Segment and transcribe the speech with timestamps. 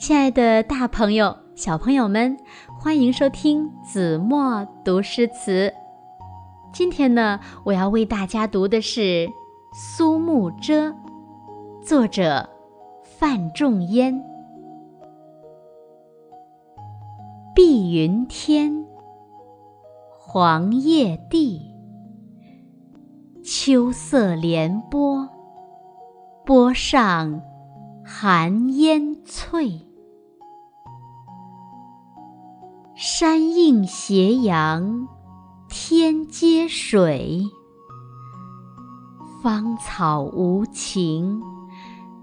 [0.00, 2.36] 亲爱的，大朋友、小朋友们，
[2.78, 5.74] 欢迎收听子墨读诗词。
[6.72, 9.00] 今天呢，我要为大家读的是
[9.74, 10.90] 《苏幕遮》，
[11.84, 12.48] 作者
[13.02, 14.24] 范仲淹。
[17.52, 18.86] 碧云天，
[20.16, 21.74] 黄叶地，
[23.42, 25.28] 秋色连波，
[26.46, 27.42] 波上
[28.04, 29.84] 寒烟翠。
[33.00, 35.06] 山映斜阳，
[35.68, 37.48] 天接水。
[39.40, 41.40] 芳草无情，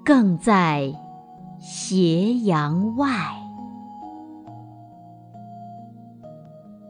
[0.03, 0.93] 更在
[1.61, 3.07] 斜阳外。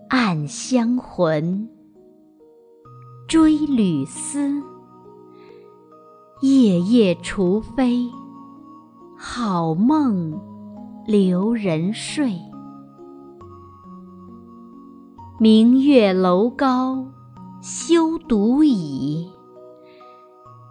[0.09, 1.69] 暗香魂，
[3.27, 4.63] 追旅思。
[6.41, 8.09] 夜夜除非，
[9.15, 10.41] 好梦
[11.05, 12.35] 留人睡。
[15.37, 17.11] 明月楼高
[17.61, 19.29] 休独倚，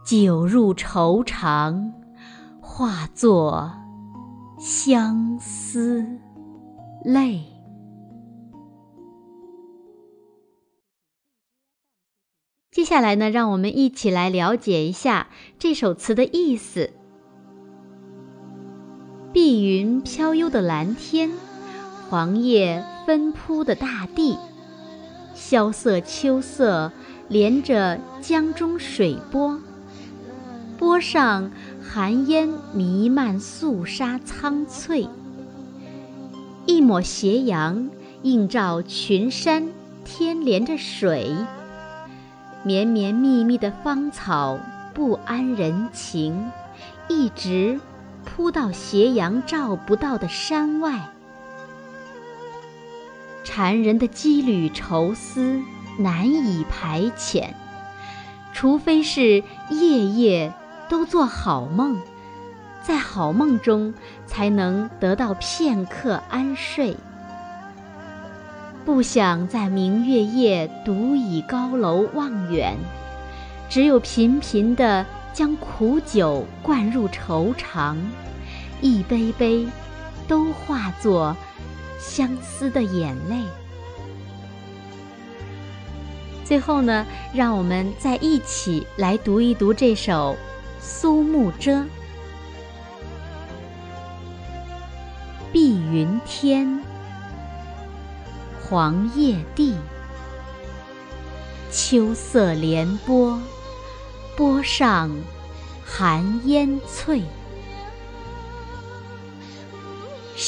[0.07, 1.93] 酒入愁肠，
[2.63, 3.71] 化作
[4.59, 6.07] 相思
[7.05, 7.45] 泪。
[12.71, 15.29] 接下来呢，让我们一起来了解一下
[15.59, 16.95] 这首词的意思。
[19.31, 21.31] 碧云飘悠的蓝天，
[22.09, 24.39] 黄叶纷铺的大地。
[25.47, 26.91] 萧瑟秋色，
[27.29, 29.61] 连着江中水波，
[30.79, 31.51] 波上
[31.83, 35.07] 寒烟弥漫，肃杀苍翠。
[36.65, 37.91] 一抹斜阳
[38.23, 39.69] 映照群山，
[40.03, 41.37] 天连着水。
[42.63, 44.59] 绵绵密密的芳草
[44.95, 46.51] 不安人情，
[47.07, 47.79] 一直
[48.25, 51.11] 扑到斜阳照不到的山外。
[53.45, 55.61] 缠人的羁旅愁思
[55.99, 57.51] 难以排遣，
[58.53, 60.53] 除非是夜夜
[60.89, 62.01] 都做好梦，
[62.83, 63.95] 在好梦中
[64.27, 66.97] 才能得到片刻安睡。
[68.85, 72.77] 不想在明月夜独倚高楼望远，
[73.69, 77.97] 只有频频地将苦酒灌入愁肠，
[78.81, 79.67] 一杯杯
[80.27, 81.37] 都化作。
[82.07, 83.37] 相思的眼泪。
[86.45, 90.37] 最后呢，让我们再一起来读一读这首
[90.85, 91.73] 《苏幕遮》。
[95.51, 96.85] 碧云天，
[98.61, 99.75] 黄叶地，
[101.71, 103.41] 秋色连波，
[104.37, 105.11] 波上
[105.83, 107.23] 寒烟翠。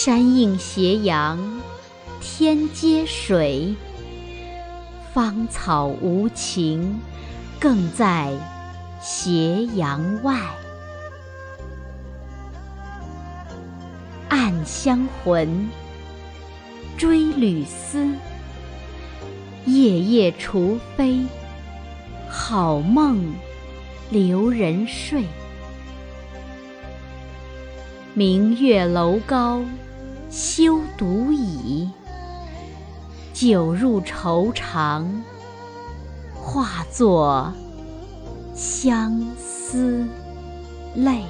[0.06, 1.36] 山映斜阳，
[2.20, 3.74] 天接水。
[5.12, 7.00] 芳草无情，
[7.58, 8.32] 更在
[9.02, 10.38] 斜阳外。
[14.28, 15.68] 暗香魂，
[16.96, 18.06] 追旅思。
[19.64, 21.18] 夜夜除非，
[22.28, 23.34] 好梦
[24.10, 25.24] 留人睡。
[28.14, 29.64] 明月楼高
[30.28, 31.91] 休独倚，
[33.32, 35.22] 酒入愁肠，
[36.34, 37.53] 化作
[38.54, 40.06] 相思
[40.94, 41.22] 泪。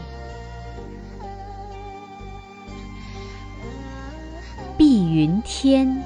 [4.78, 6.02] 碧云天，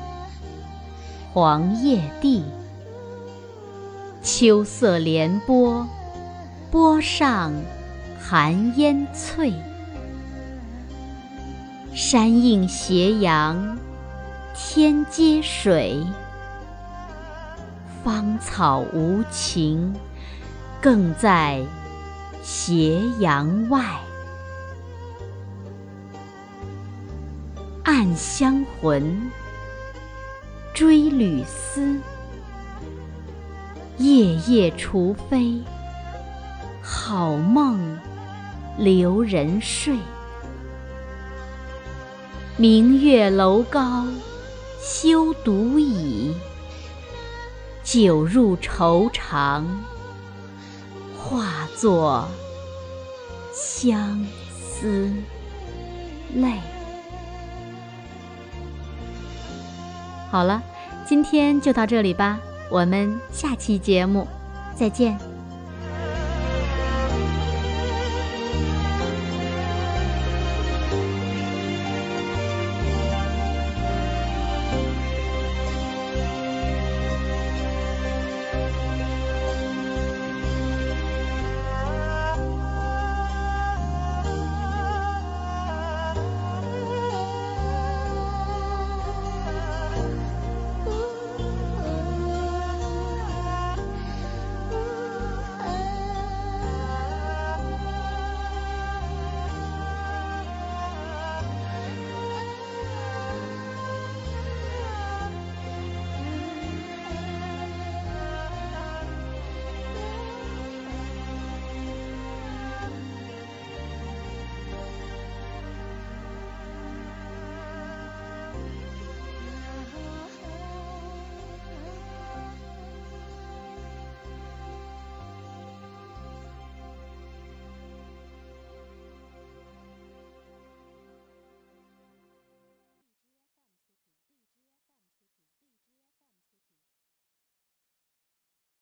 [1.33, 2.45] 黄叶地，
[4.23, 5.87] 秋色连波，
[6.71, 7.53] 波上
[8.19, 9.53] 寒烟翠。
[11.95, 13.77] 山映斜阳，
[14.55, 16.01] 天接水。
[18.05, 19.93] 芳草无情，
[20.81, 21.61] 更在
[22.43, 23.85] 斜阳外。
[27.82, 29.20] 暗香魂，
[30.73, 31.99] 追旅思。
[33.99, 35.61] 夜夜除非，
[36.81, 37.99] 好梦
[38.79, 39.99] 留人睡。
[42.61, 44.05] 明月楼高
[44.83, 46.35] 休独倚，
[47.83, 49.67] 酒入愁肠，
[51.17, 52.29] 化作
[53.55, 54.23] 相
[54.53, 55.11] 思
[56.35, 56.53] 泪。
[60.31, 60.62] 好了，
[61.07, 62.39] 今天就到这里吧，
[62.71, 64.29] 我们下期节目
[64.77, 65.30] 再见。